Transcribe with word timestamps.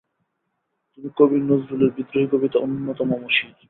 তুমি 0.91 1.09
কবি 1.17 1.37
নজরুলের 1.41 1.91
বিদ্রোহী 1.95 2.27
কবিতা 2.31 2.57
উন্নত 2.59 2.99
মম্ 3.09 3.25
শীর। 3.35 3.51